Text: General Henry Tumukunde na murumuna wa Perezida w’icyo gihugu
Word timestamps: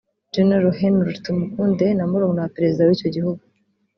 General 0.33 0.71
Henry 0.81 1.13
Tumukunde 1.23 1.87
na 1.93 2.05
murumuna 2.09 2.43
wa 2.43 2.53
Perezida 2.55 2.81
w’icyo 2.87 3.09
gihugu 3.15 3.41